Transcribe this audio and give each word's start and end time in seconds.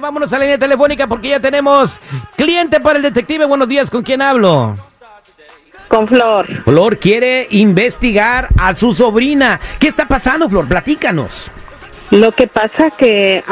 Vámonos 0.00 0.32
a 0.32 0.38
la 0.38 0.44
línea 0.44 0.58
telefónica 0.58 1.06
porque 1.06 1.28
ya 1.28 1.40
tenemos 1.40 1.98
cliente 2.36 2.80
para 2.80 2.96
el 2.96 3.02
detective. 3.02 3.44
Buenos 3.44 3.68
días, 3.68 3.90
¿con 3.90 4.02
quién 4.02 4.22
hablo? 4.22 4.74
Con 5.88 6.08
Flor. 6.08 6.46
Flor 6.64 6.98
quiere 6.98 7.46
investigar 7.50 8.48
a 8.58 8.74
su 8.74 8.94
sobrina. 8.94 9.60
¿Qué 9.78 9.88
está 9.88 10.08
pasando, 10.08 10.48
Flor? 10.48 10.66
Platícanos. 10.66 11.50
Lo 12.10 12.32
que 12.32 12.46
pasa 12.46 12.90
que 12.90 13.42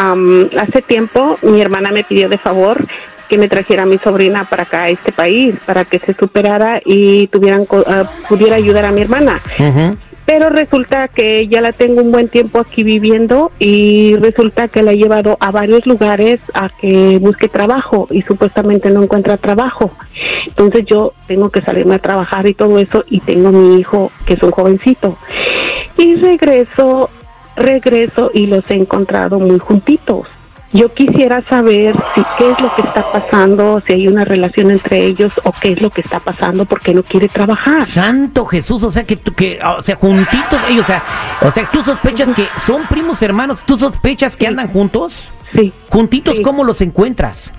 hace 0.59 0.83
tiempo 0.83 1.39
mi 1.43 1.61
hermana 1.61 1.91
me 1.91 2.05
pidió 2.05 2.29
de 2.29 2.39
favor 2.39 2.87
que 3.29 3.39
me 3.39 3.49
trajera 3.49 3.85
a 3.85 3.87
mi 3.87 3.97
sobrina 3.99 4.45
para 4.45 4.65
acá 4.65 4.83
a 4.83 4.89
este 4.89 5.13
país 5.13 5.55
para 5.65 5.85
que 5.85 5.99
se 5.99 6.15
superara 6.15 6.83
y 6.85 7.29
tuvieran 7.29 7.67
ah, 7.87 8.05
pudiera 8.29 8.57
ayudar 8.57 8.85
a 8.85 8.91
mi 8.91 9.01
hermana. 9.03 9.41
Ujú. 9.59 9.97
Pero 10.31 10.49
resulta 10.49 11.09
que 11.09 11.49
ya 11.49 11.61
la 11.61 11.73
tengo 11.73 12.03
un 12.03 12.13
buen 12.13 12.29
tiempo 12.29 12.61
aquí 12.61 12.85
viviendo 12.85 13.51
y 13.59 14.15
resulta 14.15 14.69
que 14.69 14.81
la 14.81 14.93
he 14.93 14.97
llevado 14.97 15.37
a 15.41 15.51
varios 15.51 15.85
lugares 15.87 16.39
a 16.55 16.69
que 16.69 17.19
busque 17.19 17.49
trabajo 17.49 18.07
y 18.13 18.23
supuestamente 18.23 18.91
no 18.91 19.03
encuentra 19.03 19.39
trabajo. 19.39 19.91
Entonces 20.47 20.85
yo 20.89 21.15
tengo 21.27 21.51
que 21.51 21.63
salirme 21.63 21.97
a 21.97 21.99
trabajar 21.99 22.47
y 22.47 22.55
todo 22.55 22.79
eso 22.79 23.05
y 23.11 23.19
tengo 23.19 23.51
mi 23.51 23.81
hijo 23.81 24.13
que 24.25 24.35
es 24.35 24.43
un 24.45 24.53
jovencito. 24.53 25.19
Y 25.99 26.15
regreso, 26.15 27.11
regreso 27.57 28.31
y 28.33 28.47
los 28.47 28.63
he 28.71 28.77
encontrado 28.77 29.41
muy 29.41 29.59
juntitos. 29.59 30.29
Yo 30.73 30.93
quisiera 30.95 31.43
saber 31.49 31.97
si 32.15 32.23
qué 32.39 32.53
es 32.53 32.61
lo 32.61 32.73
que 32.77 32.83
está 32.83 33.05
pasando, 33.11 33.83
si 33.85 33.93
hay 33.93 34.07
una 34.07 34.25
relación 34.25 34.71
entre 34.71 35.05
ellos 35.05 35.33
o 35.43 35.53
qué 35.61 35.73
es 35.73 35.83
lo 35.83 35.91
que 35.91 36.01
está 36.01 36.21
pasando 36.21 36.65
porque 36.65 36.95
no 36.95 37.03
quiere 37.03 37.29
trabajar. 37.29 37.85
Santo 37.87 38.45
Jesús, 38.47 38.85
o 38.85 38.91
sea 38.93 39.03
que 39.05 39.17
tú, 39.17 39.33
que, 39.35 39.59
o 39.79 39.83
sea, 39.83 39.97
juntitos 39.97 40.61
ellos, 40.69 40.85
o 40.85 40.87
sea, 40.87 41.03
o 41.43 41.51
sea, 41.51 41.69
tú 41.73 41.83
sospechas 41.83 42.33
que 42.35 42.47
son 42.65 42.83
primos 42.89 43.21
hermanos, 43.21 43.65
tú 43.67 43.77
sospechas 43.77 44.37
que 44.37 44.45
Sí. 44.45 44.49
andan 44.49 44.69
juntos, 44.69 45.29
Sí. 45.57 45.73
juntitos, 45.89 46.37
Sí. 46.37 46.43
¿cómo 46.43 46.63
los 46.63 46.81
encuentras? 46.81 47.53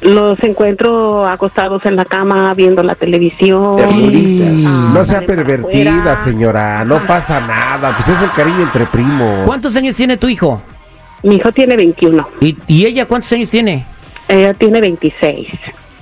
Los 0.00 0.42
encuentro 0.42 1.26
acostados 1.26 1.84
en 1.84 1.96
la 1.96 2.06
cama 2.06 2.54
viendo 2.54 2.82
la 2.82 2.94
televisión. 2.94 3.76
Ah, 3.80 4.90
no 4.94 5.04
sea 5.04 5.20
pervertida, 5.26 5.90
afuera. 6.12 6.24
señora. 6.24 6.84
No 6.86 6.96
Ajá. 6.96 7.06
pasa 7.06 7.40
nada. 7.40 7.94
Pues 7.96 8.16
es 8.16 8.22
el 8.22 8.30
cariño 8.32 8.62
entre 8.62 8.86
primos. 8.86 9.44
¿Cuántos 9.46 9.74
años 9.76 9.94
tiene 9.96 10.16
tu 10.16 10.28
hijo? 10.28 10.62
Mi 11.22 11.36
hijo 11.36 11.50
tiene 11.52 11.76
21, 11.76 12.28
¿Y, 12.40 12.56
y 12.66 12.86
ella 12.86 13.06
cuántos 13.06 13.32
años 13.32 13.48
tiene? 13.50 13.84
ella 14.28 14.54
tiene 14.54 14.80
26. 14.80 15.48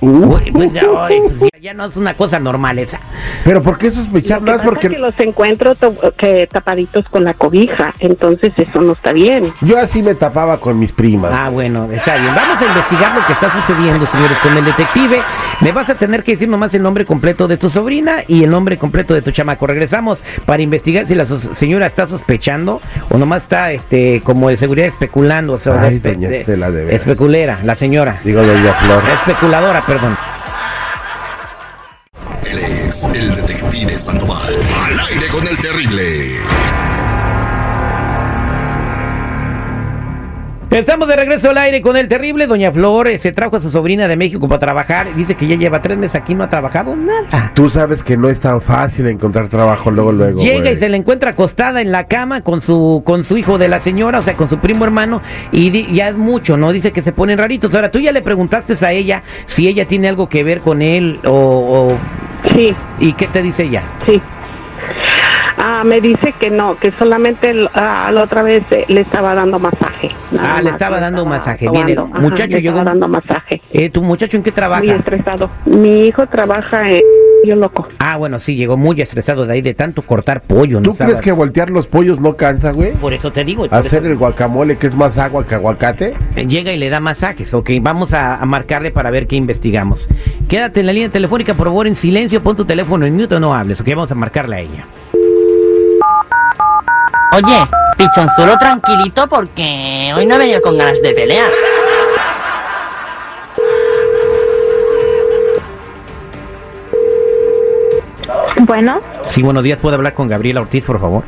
Uh, 0.00 0.06
Uy, 0.34 0.50
pues, 0.52 0.70
ay, 0.98 1.18
pues, 1.22 1.40
ya, 1.40 1.58
ya 1.60 1.74
no 1.74 1.86
es 1.86 1.96
una 1.96 2.12
cosa 2.14 2.38
normal 2.38 2.78
esa. 2.78 3.00
Pero 3.42 3.62
¿por 3.62 3.78
qué 3.78 3.90
sospechar 3.90 4.42
más? 4.42 4.60
Porque 4.60 4.88
es 4.88 4.92
que 4.94 4.98
los 4.98 5.14
encuentro 5.18 5.74
que 6.18 6.46
tapaditos 6.52 7.06
con 7.08 7.24
la 7.24 7.32
cobija, 7.32 7.94
entonces 8.00 8.52
eso 8.56 8.82
no 8.82 8.92
está 8.92 9.12
bien. 9.14 9.50
yo 9.62 9.78
así 9.78 10.02
me 10.02 10.14
tapaba 10.14 10.60
con 10.60 10.78
mis 10.78 10.92
primas. 10.92 11.32
Ah, 11.34 11.48
bueno, 11.48 11.88
está 11.90 12.16
bien. 12.18 12.34
Vamos 12.34 12.60
a 12.60 12.66
investigar 12.66 13.16
lo 13.16 13.24
que 13.26 13.32
está 13.32 13.50
sucediendo, 13.50 14.04
señores, 14.06 14.38
con 14.40 14.54
el 14.58 14.64
detective. 14.66 15.22
Me 15.60 15.72
vas 15.72 15.88
a 15.88 15.94
tener 15.94 16.22
que 16.22 16.32
decir 16.32 16.48
nomás 16.48 16.74
el 16.74 16.82
nombre 16.82 17.06
completo 17.06 17.48
de 17.48 17.56
tu 17.56 17.70
sobrina 17.70 18.16
y 18.28 18.44
el 18.44 18.50
nombre 18.50 18.76
completo 18.76 19.14
de 19.14 19.22
tu 19.22 19.30
chamaco. 19.30 19.66
Regresamos 19.66 20.22
para 20.44 20.60
investigar 20.62 21.06
si 21.06 21.14
la 21.14 21.24
so- 21.24 21.38
señora 21.38 21.86
está 21.86 22.06
sospechando 22.06 22.82
o 23.14 23.18
nomás 23.18 23.42
está, 23.42 23.72
este, 23.72 24.20
como 24.24 24.48
de 24.48 24.56
seguridad 24.56 24.88
especulando. 24.88 25.54
O 25.54 25.58
sea, 25.58 25.80
Ay, 25.80 25.98
de- 25.98 26.12
doña 26.12 26.28
de- 26.28 26.40
Estela, 26.40 26.70
de 26.70 26.84
veras. 26.84 27.00
especulera, 27.00 27.60
la 27.64 27.74
señora. 27.74 28.20
Digo, 28.24 28.42
doña 28.42 28.72
Flor. 28.74 29.02
Especuladora, 29.20 29.82
perdón. 29.86 30.16
Estamos 40.74 41.06
de 41.06 41.14
regreso 41.16 41.50
al 41.50 41.58
aire 41.58 41.80
con 41.80 41.96
el 41.96 42.08
terrible. 42.08 42.46
Doña 42.48 42.72
Flor 42.72 43.06
eh, 43.08 43.16
se 43.18 43.30
trajo 43.32 43.56
a 43.56 43.60
su 43.60 43.70
sobrina 43.70 44.08
de 44.08 44.16
México 44.16 44.48
para 44.48 44.58
trabajar. 44.58 45.06
Dice 45.14 45.36
que 45.36 45.46
ya 45.46 45.54
lleva 45.56 45.80
tres 45.80 45.96
meses 45.96 46.16
aquí, 46.16 46.34
no 46.34 46.42
ha 46.42 46.48
trabajado 46.48 46.96
nada. 46.96 47.52
Tú 47.54 47.70
sabes 47.70 48.02
que 48.02 48.16
no 48.16 48.28
es 48.28 48.40
tan 48.40 48.60
fácil 48.60 49.06
encontrar 49.06 49.48
trabajo 49.48 49.90
luego, 49.92 50.10
luego. 50.10 50.40
Llega 50.40 50.60
güey. 50.62 50.74
y 50.74 50.76
se 50.76 50.88
le 50.88 50.96
encuentra 50.96 51.30
acostada 51.30 51.80
en 51.80 51.92
la 51.92 52.08
cama 52.08 52.40
con 52.40 52.60
su 52.60 53.02
con 53.06 53.22
su 53.24 53.36
hijo 53.38 53.56
de 53.56 53.68
la 53.68 53.78
señora, 53.78 54.18
o 54.18 54.22
sea, 54.22 54.34
con 54.34 54.48
su 54.48 54.58
primo 54.58 54.84
hermano, 54.84 55.22
y 55.52 55.70
di- 55.70 55.88
ya 55.92 56.08
es 56.08 56.16
mucho, 56.16 56.56
¿no? 56.56 56.72
Dice 56.72 56.90
que 56.92 57.02
se 57.02 57.12
ponen 57.12 57.38
raritos. 57.38 57.72
Ahora, 57.74 57.90
tú 57.92 58.00
ya 58.00 58.10
le 58.10 58.22
preguntaste 58.22 58.74
a 58.84 58.90
ella 58.92 59.22
si 59.46 59.68
ella 59.68 59.86
tiene 59.86 60.08
algo 60.08 60.28
que 60.28 60.42
ver 60.42 60.60
con 60.60 60.82
él 60.82 61.20
o, 61.24 61.30
o- 61.30 61.98
Sí, 62.54 62.74
¿y 63.00 63.12
qué 63.14 63.26
te 63.28 63.42
dice 63.42 63.62
ella? 63.64 63.82
sí. 64.04 64.20
Ah, 65.66 65.82
me 65.82 65.98
dice 66.02 66.34
que 66.38 66.50
no, 66.50 66.76
que 66.76 66.90
solamente 66.92 67.54
ah, 67.72 68.10
la 68.12 68.24
otra 68.24 68.42
vez 68.42 68.64
eh, 68.70 68.84
le 68.88 69.00
estaba 69.00 69.34
dando 69.34 69.58
masaje. 69.58 70.10
Ah, 70.38 70.60
le 70.60 70.68
estaba 70.68 71.00
dando 71.00 71.22
estaba 71.22 71.38
masaje. 71.38 71.70
Bien, 71.70 71.88
el 71.88 71.94
sobando. 71.94 72.16
Ajá, 72.16 72.22
muchacho 72.22 72.56
le 72.56 72.62
llegó- 72.62 72.78
estaba 72.80 72.90
dando 72.90 73.08
masaje. 73.08 73.62
Eh, 73.72 73.88
¿Tu 73.88 74.02
muchacho 74.02 74.36
en 74.36 74.42
qué 74.42 74.50
Muy 74.50 74.54
trabaja? 74.56 74.84
estresado. 74.94 75.48
Mi 75.64 76.06
hijo 76.08 76.26
trabaja 76.26 76.90
en 76.90 77.00
yo 77.46 77.56
loco. 77.56 77.88
Ah, 77.98 78.16
bueno, 78.18 78.40
sí, 78.40 78.56
llegó 78.56 78.76
muy 78.76 79.00
estresado 79.00 79.46
de 79.46 79.54
ahí 79.54 79.62
de 79.62 79.72
tanto 79.72 80.02
cortar 80.02 80.42
pollo, 80.42 80.80
¿no? 80.80 80.82
¿Tú 80.82 80.96
crees 80.96 81.20
que 81.22 81.32
voltear 81.32 81.70
los 81.70 81.86
pollos 81.86 82.20
no 82.20 82.36
cansa, 82.36 82.70
güey? 82.72 82.92
Por 82.92 83.14
eso 83.14 83.32
te 83.32 83.42
digo. 83.44 83.64
Hacer 83.70 84.02
eso- 84.02 84.06
el 84.10 84.16
guacamole 84.16 84.76
que 84.76 84.86
es 84.88 84.94
más 84.94 85.16
agua 85.16 85.46
que 85.46 85.54
aguacate. 85.54 86.14
Llega 86.46 86.72
y 86.72 86.78
le 86.78 86.90
da 86.90 87.00
masajes. 87.00 87.54
Ok, 87.54 87.70
vamos 87.80 88.12
a, 88.12 88.36
a 88.36 88.44
marcarle 88.44 88.90
para 88.90 89.10
ver 89.10 89.26
qué 89.26 89.36
investigamos. 89.36 90.08
Quédate 90.46 90.80
en 90.80 90.86
la 90.86 90.92
línea 90.92 91.08
telefónica, 91.08 91.54
por 91.54 91.68
favor, 91.68 91.86
en 91.86 91.96
silencio. 91.96 92.42
Pon 92.42 92.54
tu 92.54 92.66
teléfono 92.66 93.06
en 93.06 93.14
mute 93.16 93.34
o 93.36 93.40
no 93.40 93.54
hables. 93.54 93.80
Ok, 93.80 93.88
vamos 93.90 94.10
a 94.10 94.14
marcarle 94.14 94.56
a 94.56 94.60
ella. 94.60 94.84
Oye, 97.34 97.68
pichonzuelo 97.98 98.56
tranquilito 98.58 99.26
porque 99.28 100.12
hoy 100.16 100.26
no 100.26 100.36
he 100.36 100.38
venido 100.38 100.60
con 100.62 100.76
ganas 100.78 101.00
de 101.02 101.12
pelear. 101.14 101.50
Bueno, 108.66 109.00
Sí, 109.26 109.42
buenos 109.42 109.62
días. 109.64 109.78
¿Puedo 109.78 109.96
hablar 109.96 110.14
con 110.14 110.28
Gabriela 110.28 110.60
Ortiz, 110.60 110.84
por 110.84 111.00
favor? 111.00 111.24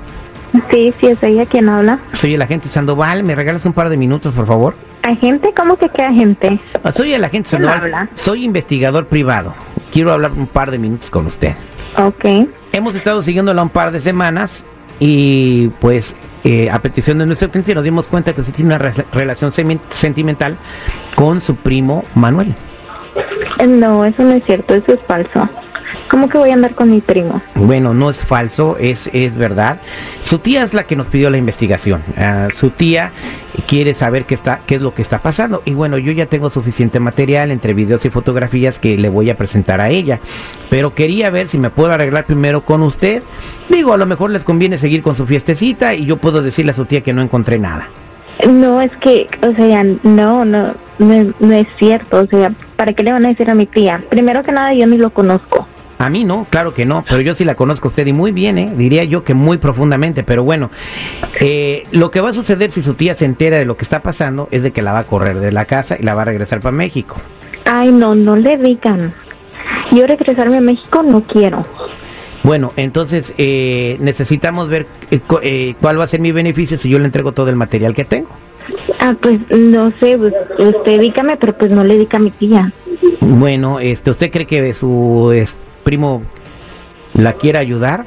sí, 0.70 0.94
sí 1.00 1.06
es 1.08 1.22
ella 1.22 1.44
quien 1.44 1.68
habla. 1.68 1.98
Soy 2.12 2.34
el 2.34 2.42
agente 2.42 2.68
Sandoval. 2.68 3.22
¿Me 3.24 3.34
regalas 3.34 3.64
un 3.66 3.72
par 3.72 3.88
de 3.88 3.96
minutos, 3.96 4.32
por 4.32 4.46
favor? 4.46 4.74
¿Agente? 5.02 5.52
¿Cómo 5.56 5.76
que 5.76 5.88
qué 5.90 6.02
agente? 6.02 6.58
Ah, 6.82 6.90
Soy 6.92 7.12
el 7.14 7.22
agente 7.24 7.50
¿Quién 7.50 7.62
Sandoval. 7.62 7.82
habla? 7.94 8.08
Soy 8.14 8.44
investigador 8.44 9.06
privado. 9.06 9.54
Quiero 9.92 10.12
hablar 10.12 10.32
un 10.32 10.46
par 10.46 10.70
de 10.70 10.78
minutos 10.78 11.10
con 11.10 11.26
usted. 11.26 11.54
Ok. 11.98 12.48
Hemos 12.72 12.94
estado 12.94 13.22
siguiéndola 13.22 13.62
un 13.62 13.68
par 13.70 13.92
de 13.92 14.00
semanas 14.00 14.64
y 15.00 15.68
pues 15.80 16.14
eh, 16.44 16.70
a 16.70 16.78
petición 16.80 17.18
de 17.18 17.26
nuestro 17.26 17.50
cliente 17.50 17.74
nos 17.74 17.84
dimos 17.84 18.06
cuenta 18.08 18.32
que 18.32 18.40
usted 18.40 18.52
tiene 18.54 18.74
una 18.74 18.78
re- 18.78 19.04
relación 19.12 19.52
sentimental 19.90 20.56
con 21.14 21.40
su 21.40 21.56
primo 21.56 22.04
Manuel. 22.14 22.54
No, 23.66 24.04
eso 24.04 24.22
no 24.22 24.32
es 24.32 24.44
cierto, 24.44 24.74
eso 24.74 24.92
es 24.92 25.00
falso. 25.06 25.48
¿Cómo 26.16 26.30
que 26.30 26.38
voy 26.38 26.48
a 26.48 26.54
andar 26.54 26.74
con 26.74 26.90
mi 26.90 27.02
primo? 27.02 27.42
Bueno, 27.56 27.92
no 27.92 28.08
es 28.08 28.16
falso, 28.16 28.78
es, 28.80 29.10
es 29.12 29.36
verdad. 29.36 29.82
Su 30.22 30.38
tía 30.38 30.62
es 30.62 30.72
la 30.72 30.84
que 30.84 30.96
nos 30.96 31.08
pidió 31.08 31.28
la 31.28 31.36
investigación. 31.36 32.02
Ah, 32.16 32.48
su 32.56 32.70
tía 32.70 33.10
quiere 33.66 33.92
saber 33.92 34.24
qué, 34.24 34.32
está, 34.34 34.60
qué 34.66 34.76
es 34.76 34.80
lo 34.80 34.94
que 34.94 35.02
está 35.02 35.18
pasando. 35.18 35.60
Y 35.66 35.74
bueno, 35.74 35.98
yo 35.98 36.12
ya 36.12 36.24
tengo 36.24 36.48
suficiente 36.48 37.00
material 37.00 37.50
entre 37.50 37.74
videos 37.74 38.02
y 38.06 38.08
fotografías 38.08 38.78
que 38.78 38.96
le 38.96 39.10
voy 39.10 39.28
a 39.28 39.36
presentar 39.36 39.82
a 39.82 39.90
ella. 39.90 40.18
Pero 40.70 40.94
quería 40.94 41.28
ver 41.28 41.48
si 41.48 41.58
me 41.58 41.68
puedo 41.68 41.92
arreglar 41.92 42.24
primero 42.24 42.62
con 42.64 42.80
usted. 42.82 43.22
Digo, 43.68 43.92
a 43.92 43.98
lo 43.98 44.06
mejor 44.06 44.30
les 44.30 44.42
conviene 44.42 44.78
seguir 44.78 45.02
con 45.02 45.16
su 45.16 45.26
fiestecita 45.26 45.92
y 45.94 46.06
yo 46.06 46.16
puedo 46.16 46.40
decirle 46.40 46.70
a 46.70 46.74
su 46.74 46.86
tía 46.86 47.02
que 47.02 47.12
no 47.12 47.20
encontré 47.20 47.58
nada. 47.58 47.90
No, 48.48 48.80
es 48.80 48.90
que, 49.02 49.26
o 49.46 49.54
sea, 49.54 49.84
no, 50.02 50.46
no, 50.46 50.72
no, 50.98 51.12
es- 51.12 51.40
no 51.40 51.52
es 51.52 51.66
cierto. 51.78 52.22
O 52.22 52.26
sea, 52.26 52.52
¿para 52.76 52.94
qué 52.94 53.02
le 53.02 53.12
van 53.12 53.26
a 53.26 53.28
decir 53.28 53.50
a 53.50 53.54
mi 53.54 53.66
tía? 53.66 54.02
Primero 54.08 54.42
que 54.42 54.52
nada, 54.52 54.72
yo 54.72 54.86
ni 54.86 54.96
lo 54.96 55.10
conozco. 55.10 55.68
A 55.98 56.10
mí 56.10 56.24
no, 56.24 56.46
claro 56.50 56.74
que 56.74 56.84
no, 56.84 57.04
pero 57.08 57.20
yo 57.20 57.34
sí 57.34 57.44
la 57.44 57.54
conozco 57.54 57.88
a 57.88 57.90
usted 57.90 58.06
y 58.06 58.12
muy 58.12 58.30
bien, 58.30 58.58
¿eh? 58.58 58.72
diría 58.76 59.04
yo 59.04 59.24
que 59.24 59.32
muy 59.32 59.56
profundamente, 59.56 60.24
pero 60.24 60.44
bueno, 60.44 60.70
eh, 61.40 61.84
lo 61.90 62.10
que 62.10 62.20
va 62.20 62.30
a 62.30 62.34
suceder 62.34 62.70
si 62.70 62.82
su 62.82 62.94
tía 62.94 63.14
se 63.14 63.24
entera 63.24 63.56
de 63.56 63.64
lo 63.64 63.76
que 63.76 63.84
está 63.84 64.02
pasando 64.02 64.48
es 64.50 64.62
de 64.62 64.72
que 64.72 64.82
la 64.82 64.92
va 64.92 65.00
a 65.00 65.04
correr 65.04 65.40
de 65.40 65.52
la 65.52 65.64
casa 65.64 65.96
y 65.98 66.02
la 66.02 66.14
va 66.14 66.22
a 66.22 66.26
regresar 66.26 66.60
para 66.60 66.72
México. 66.72 67.16
Ay, 67.64 67.90
no, 67.90 68.14
no 68.14 68.36
le 68.36 68.56
digan. 68.58 69.14
Yo 69.92 70.06
regresarme 70.06 70.58
a 70.58 70.60
México 70.60 71.02
no 71.02 71.22
quiero. 71.22 71.64
Bueno, 72.42 72.72
entonces 72.76 73.34
eh, 73.38 73.96
necesitamos 73.98 74.68
ver 74.68 74.86
eh, 75.10 75.20
eh, 75.42 75.74
cuál 75.80 75.98
va 75.98 76.04
a 76.04 76.06
ser 76.06 76.20
mi 76.20 76.30
beneficio 76.30 76.78
si 76.78 76.88
yo 76.88 76.98
le 77.00 77.06
entrego 77.06 77.32
todo 77.32 77.50
el 77.50 77.56
material 77.56 77.92
que 77.92 78.04
tengo. 78.04 78.28
Ah, 79.00 79.14
pues 79.20 79.40
no 79.50 79.92
sé, 79.98 80.16
pues, 80.16 80.32
usted 80.56 81.00
dígame, 81.00 81.36
pero 81.38 81.56
pues 81.58 81.72
no 81.72 81.82
le 81.82 81.98
diga 81.98 82.18
a 82.18 82.20
mi 82.20 82.30
tía. 82.30 82.72
Bueno, 83.20 83.80
este, 83.80 84.12
¿usted 84.12 84.30
cree 84.30 84.46
que 84.46 84.74
su 84.74 85.32
es, 85.34 85.58
primo 85.86 86.22
la 87.14 87.34
quiera 87.34 87.60
ayudar? 87.60 88.04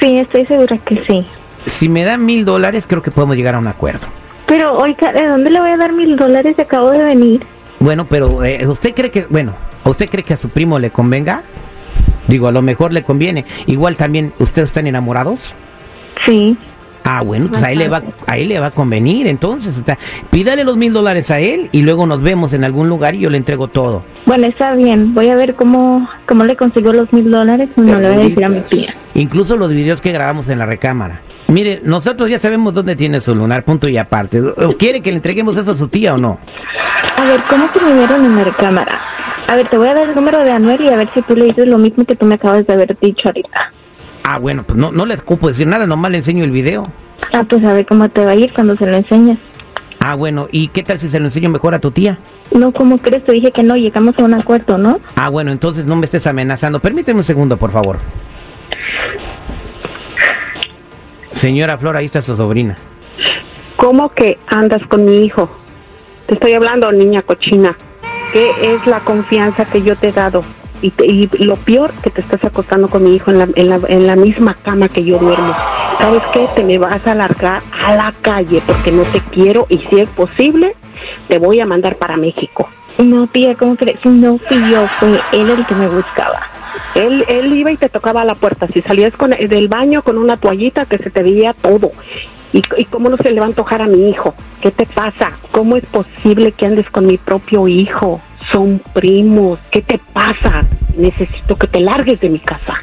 Sí, 0.00 0.18
estoy 0.18 0.46
segura 0.46 0.78
que 0.78 0.98
sí. 1.06 1.26
Si 1.66 1.90
me 1.90 2.04
da 2.04 2.16
mil 2.16 2.46
dólares, 2.46 2.86
creo 2.88 3.02
que 3.02 3.10
podemos 3.10 3.36
llegar 3.36 3.54
a 3.54 3.58
un 3.58 3.66
acuerdo. 3.66 4.06
Pero, 4.46 4.78
oiga, 4.78 5.12
¿de 5.12 5.26
dónde 5.26 5.50
le 5.50 5.60
voy 5.60 5.70
a 5.70 5.76
dar 5.76 5.92
mil 5.92 6.16
dólares? 6.16 6.58
Acabo 6.58 6.90
de 6.92 7.04
venir. 7.04 7.44
Bueno, 7.80 8.06
pero 8.06 8.42
eh, 8.42 8.66
¿usted 8.66 8.94
cree 8.94 9.10
que, 9.10 9.26
bueno, 9.28 9.52
¿usted 9.84 10.08
cree 10.08 10.24
que 10.24 10.32
a 10.32 10.36
su 10.38 10.48
primo 10.48 10.78
le 10.78 10.90
convenga? 10.90 11.42
Digo, 12.28 12.48
a 12.48 12.52
lo 12.52 12.62
mejor 12.62 12.94
le 12.94 13.02
conviene. 13.02 13.44
Igual 13.66 13.96
también, 13.96 14.32
¿ustedes 14.38 14.70
están 14.70 14.86
enamorados? 14.86 15.54
Sí. 16.24 16.56
Ah, 17.04 17.20
bueno, 17.22 17.48
pues 17.48 17.62
ahí 17.62 17.76
le 17.76 17.88
va, 17.88 18.02
ahí 18.26 18.46
le 18.46 18.58
va 18.58 18.66
a 18.66 18.70
convenir, 18.72 19.28
entonces, 19.28 19.78
o 19.78 19.84
sea, 19.84 19.96
pídale 20.30 20.64
los 20.64 20.76
mil 20.76 20.92
dólares 20.92 21.30
a 21.30 21.38
él 21.38 21.68
y 21.70 21.82
luego 21.82 22.04
nos 22.04 22.20
vemos 22.20 22.52
en 22.52 22.64
algún 22.64 22.88
lugar 22.88 23.14
y 23.14 23.20
yo 23.20 23.30
le 23.30 23.36
entrego 23.36 23.68
todo. 23.68 24.02
Bueno, 24.26 24.46
está 24.48 24.74
bien. 24.74 25.14
Voy 25.14 25.28
a 25.28 25.36
ver 25.36 25.54
cómo, 25.54 26.08
cómo 26.26 26.44
le 26.44 26.56
consiguió 26.56 26.92
los 26.92 27.12
mil 27.12 27.30
dólares. 27.30 27.70
No 27.76 27.84
le 27.98 28.08
voy 28.08 28.18
a 28.18 28.28
decir 28.28 28.44
a 28.44 28.48
mi 28.48 28.60
tía. 28.60 28.92
Incluso 29.14 29.56
los 29.56 29.70
videos 29.70 30.00
que 30.00 30.12
grabamos 30.12 30.48
en 30.48 30.58
la 30.58 30.66
recámara. 30.66 31.20
Mire, 31.48 31.80
nosotros 31.84 32.28
ya 32.28 32.40
sabemos 32.40 32.74
dónde 32.74 32.96
tiene 32.96 33.20
su 33.20 33.34
lunar, 33.34 33.64
punto 33.64 33.88
y 33.88 33.96
aparte. 33.96 34.40
¿O 34.40 34.76
¿Quiere 34.76 35.00
que 35.00 35.10
le 35.10 35.16
entreguemos 35.16 35.56
eso 35.56 35.70
a 35.70 35.76
su 35.76 35.86
tía 35.86 36.14
o 36.14 36.18
no? 36.18 36.40
A 37.16 37.24
ver, 37.24 37.40
¿cómo 37.48 37.70
que 37.70 37.80
me 37.80 37.94
vieron 37.94 38.24
en 38.24 38.36
la 38.36 38.44
recámara? 38.44 38.98
A 39.46 39.54
ver, 39.54 39.68
te 39.68 39.78
voy 39.78 39.86
a 39.86 39.94
dar 39.94 40.08
el 40.08 40.14
número 40.16 40.42
de 40.42 40.50
Anuel 40.50 40.80
y 40.80 40.88
a 40.88 40.96
ver 40.96 41.08
si 41.14 41.22
tú 41.22 41.36
le 41.36 41.44
dices 41.44 41.68
lo 41.68 41.78
mismo 41.78 42.04
que 42.04 42.16
tú 42.16 42.26
me 42.26 42.34
acabas 42.34 42.66
de 42.66 42.72
haber 42.72 42.98
dicho 42.98 43.28
ahorita. 43.28 43.72
Ah, 44.24 44.38
bueno, 44.38 44.64
pues 44.64 44.76
no, 44.76 44.90
no 44.90 45.06
le 45.06 45.14
ocupo 45.14 45.46
decir 45.46 45.68
nada, 45.68 45.86
nomás 45.86 46.10
le 46.10 46.18
enseño 46.18 46.42
el 46.42 46.50
video. 46.50 46.90
Ah, 47.32 47.44
pues 47.48 47.64
a 47.64 47.72
ver 47.72 47.86
cómo 47.86 48.08
te 48.08 48.24
va 48.24 48.32
a 48.32 48.34
ir 48.34 48.52
cuando 48.52 48.74
se 48.76 48.86
lo 48.86 48.96
enseñes. 48.96 49.38
Ah, 50.08 50.14
bueno, 50.14 50.46
¿y 50.52 50.68
qué 50.68 50.84
tal 50.84 51.00
si 51.00 51.08
se 51.08 51.18
lo 51.18 51.24
enseño 51.24 51.48
mejor 51.50 51.74
a 51.74 51.80
tu 51.80 51.90
tía? 51.90 52.16
No, 52.52 52.70
¿cómo 52.70 52.96
crees? 52.98 53.24
Te 53.24 53.32
dije 53.32 53.50
que 53.50 53.64
no, 53.64 53.74
llegamos 53.74 54.16
a 54.16 54.22
un 54.22 54.34
acuerdo, 54.34 54.78
¿no? 54.78 55.00
Ah, 55.16 55.30
bueno, 55.30 55.50
entonces 55.50 55.84
no 55.84 55.96
me 55.96 56.04
estés 56.06 56.28
amenazando. 56.28 56.78
Permíteme 56.78 57.18
un 57.18 57.24
segundo, 57.24 57.56
por 57.56 57.72
favor. 57.72 57.98
Señora 61.32 61.76
Flor, 61.76 61.96
ahí 61.96 62.06
está 62.06 62.22
su 62.22 62.36
sobrina. 62.36 62.76
¿Cómo 63.74 64.10
que 64.10 64.38
andas 64.46 64.80
con 64.88 65.04
mi 65.04 65.24
hijo? 65.24 65.50
Te 66.28 66.34
estoy 66.34 66.52
hablando, 66.52 66.92
niña 66.92 67.22
cochina. 67.22 67.76
¿Qué 68.32 68.50
es 68.60 68.86
la 68.86 69.00
confianza 69.00 69.64
que 69.64 69.82
yo 69.82 69.96
te 69.96 70.10
he 70.10 70.12
dado? 70.12 70.44
Y, 70.82 70.90
te- 70.92 71.04
y 71.06 71.26
lo 71.44 71.56
peor, 71.56 71.90
que 72.04 72.10
te 72.10 72.20
estás 72.20 72.44
acostando 72.44 72.86
con 72.86 73.02
mi 73.02 73.16
hijo 73.16 73.32
en 73.32 73.38
la, 73.38 73.48
en, 73.56 73.68
la, 73.70 73.80
en 73.88 74.06
la 74.06 74.14
misma 74.14 74.54
cama 74.54 74.86
que 74.88 75.02
yo 75.02 75.18
duermo. 75.18 75.52
¿Sabes 75.98 76.22
qué? 76.32 76.46
Te 76.54 76.62
me 76.62 76.78
vas 76.78 77.04
a 77.06 77.14
largar 77.14 77.62
a 77.72 77.96
la 77.96 78.12
calle 78.20 78.62
porque 78.66 78.92
no 78.92 79.02
te 79.04 79.20
quiero 79.20 79.66
y 79.68 79.78
si 79.78 80.00
es 80.00 80.08
posible, 80.10 80.74
te 81.28 81.38
voy 81.38 81.60
a 81.60 81.66
mandar 81.66 81.96
para 81.96 82.16
México. 82.16 82.68
No, 82.98 83.26
tía, 83.26 83.54
¿cómo 83.54 83.76
crees? 83.76 84.04
No 84.04 84.38
fui 84.38 84.70
yo, 84.70 84.86
fue 84.98 85.20
él 85.32 85.50
el 85.50 85.66
que 85.66 85.74
me 85.74 85.88
buscaba. 85.88 86.40
Él, 86.94 87.24
él 87.28 87.52
iba 87.54 87.72
y 87.72 87.76
te 87.76 87.88
tocaba 87.88 88.24
la 88.24 88.34
puerta. 88.34 88.66
Si 88.68 88.82
salías 88.82 89.14
con, 89.16 89.30
del 89.30 89.68
baño 89.68 90.02
con 90.02 90.18
una 90.18 90.36
toallita 90.36 90.84
que 90.84 90.98
se 90.98 91.10
te 91.10 91.22
veía 91.22 91.54
todo. 91.54 91.90
¿Y, 92.52 92.62
¿Y 92.76 92.84
cómo 92.86 93.08
no 93.08 93.16
se 93.16 93.30
le 93.30 93.40
va 93.40 93.46
a 93.46 93.48
antojar 93.48 93.82
a 93.82 93.86
mi 93.86 94.08
hijo? 94.08 94.34
¿Qué 94.60 94.70
te 94.70 94.86
pasa? 94.86 95.32
¿Cómo 95.50 95.76
es 95.76 95.84
posible 95.86 96.52
que 96.52 96.66
andes 96.66 96.88
con 96.90 97.06
mi 97.06 97.18
propio 97.18 97.68
hijo? 97.68 98.20
Son 98.52 98.80
primos. 98.92 99.58
¿Qué 99.70 99.82
te 99.82 99.98
pasa? 100.12 100.60
Necesito 100.96 101.56
que 101.56 101.66
te 101.66 101.80
largues 101.80 102.20
de 102.20 102.28
mi 102.28 102.38
casa. 102.38 102.74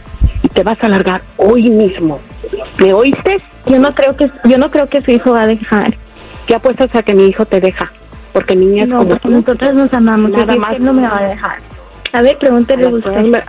Y 0.43 0.49
te 0.49 0.63
vas 0.63 0.83
a 0.83 0.89
largar 0.89 1.21
hoy 1.37 1.69
mismo. 1.69 2.19
¿Me 2.79 2.93
oíste? 2.93 3.37
Yo 3.65 3.79
no 3.79 3.93
creo 3.93 4.15
que, 4.15 4.29
yo 4.45 4.57
no 4.57 4.69
creo 4.69 4.87
que 4.87 5.01
su 5.01 5.11
hijo 5.11 5.31
va 5.31 5.43
a 5.43 5.47
dejar. 5.47 5.95
¿Qué 6.47 6.55
apuestas 6.55 6.93
a 6.95 7.03
que 7.03 7.13
mi 7.13 7.25
hijo 7.27 7.45
te 7.45 7.61
deja? 7.61 7.91
Porque 8.33 8.55
niñas 8.55 8.87
No, 8.87 8.97
como 8.97 9.09
porque 9.11 9.27
tú... 9.27 9.31
nosotros 9.31 9.73
nos 9.73 9.93
amamos. 9.93 10.31
Nada 10.31 10.55
más. 10.55 10.79
no 10.79 10.93
me 10.93 11.03
va 11.03 11.17
a 11.17 11.23
dejar. 11.29 11.59
A 12.11 12.21
ver, 12.21 12.37
pregúntele 12.37 12.83
Las 12.83 12.93
usted. 12.93 13.43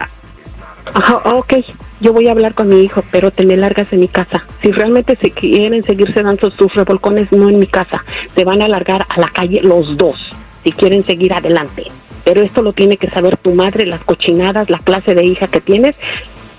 Ajá, 0.92 1.16
ok, 1.24 1.54
yo 2.00 2.12
voy 2.12 2.28
a 2.28 2.32
hablar 2.32 2.54
con 2.54 2.68
mi 2.68 2.82
hijo, 2.82 3.02
pero 3.10 3.30
te 3.30 3.46
me 3.46 3.56
largas 3.56 3.90
de 3.90 3.96
mi 3.96 4.08
casa. 4.08 4.44
Si 4.62 4.70
realmente 4.70 5.16
se 5.16 5.30
quieren 5.30 5.84
seguirse 5.84 6.22
dando 6.22 6.50
sus 6.50 6.72
revolcones, 6.74 7.32
no 7.32 7.48
en 7.48 7.58
mi 7.58 7.66
casa. 7.66 8.04
Se 8.36 8.44
van 8.44 8.62
a 8.62 8.68
largar 8.68 9.06
a 9.08 9.20
la 9.20 9.28
calle 9.28 9.60
los 9.62 9.96
dos, 9.96 10.18
si 10.62 10.72
quieren 10.72 11.04
seguir 11.04 11.32
adelante. 11.32 11.84
Pero 12.24 12.42
esto 12.42 12.62
lo 12.62 12.72
tiene 12.72 12.96
que 12.96 13.10
saber 13.10 13.36
tu 13.38 13.54
madre, 13.54 13.86
las 13.86 14.04
cochinadas, 14.04 14.70
la 14.70 14.78
clase 14.78 15.14
de 15.14 15.24
hija 15.24 15.46
que 15.48 15.60
tienes, 15.60 15.94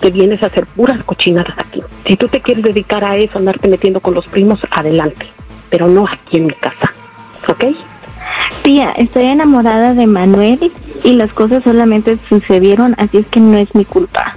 que 0.00 0.10
vienes 0.10 0.42
a 0.42 0.46
hacer 0.46 0.66
puras 0.66 1.02
cochinadas 1.04 1.58
aquí. 1.58 1.82
Si 2.06 2.16
tú 2.16 2.28
te 2.28 2.40
quieres 2.40 2.64
dedicar 2.64 3.04
a 3.04 3.16
eso, 3.16 3.38
andarte 3.38 3.68
metiendo 3.68 4.00
con 4.00 4.14
los 4.14 4.26
primos, 4.26 4.60
adelante. 4.70 5.26
Pero 5.70 5.88
no 5.88 6.06
aquí 6.06 6.38
en 6.38 6.46
mi 6.46 6.54
casa, 6.54 6.92
¿ok? 7.48 7.64
Tía, 8.62 8.92
estoy 8.92 9.26
enamorada 9.26 9.94
de 9.94 10.06
Manuel 10.06 10.72
y 11.04 11.12
las 11.14 11.32
cosas 11.32 11.62
solamente 11.64 12.18
sucedieron, 12.28 12.94
así 12.98 13.18
es 13.18 13.26
que 13.26 13.40
no 13.40 13.56
es 13.58 13.74
mi 13.74 13.84
culpa. 13.84 14.36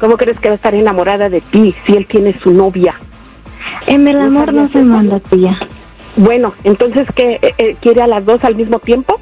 ¿Cómo 0.00 0.16
crees 0.16 0.38
que 0.38 0.48
va 0.48 0.54
a 0.54 0.56
estar 0.56 0.74
enamorada 0.74 1.28
de 1.28 1.40
ti 1.40 1.74
si 1.86 1.96
él 1.96 2.06
tiene 2.06 2.38
su 2.42 2.52
novia? 2.52 2.94
En 3.86 4.06
el 4.08 4.18
¿No 4.18 4.26
amor 4.26 4.52
no 4.52 4.68
se 4.68 4.82
manda, 4.82 5.20
tía. 5.20 5.58
Bueno, 6.16 6.54
entonces, 6.64 7.08
¿qué? 7.14 7.38
Eh, 7.42 7.54
eh, 7.58 7.76
¿Quiere 7.80 8.02
a 8.02 8.06
las 8.06 8.24
dos 8.24 8.44
al 8.44 8.54
mismo 8.54 8.78
tiempo? 8.78 9.20